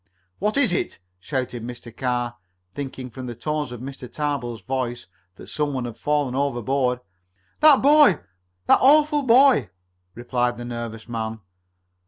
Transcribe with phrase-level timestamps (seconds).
[0.39, 1.95] "What is it?" shouted Mr.
[1.95, 2.35] Carr,
[2.73, 4.11] thinking from the tones of Mr.
[4.11, 5.05] Tarbill's voice
[5.45, 7.01] some one had fallen overboard.
[7.59, 8.19] "That boy!
[8.65, 9.69] That awful boy!"
[10.15, 11.41] replied the nervous man.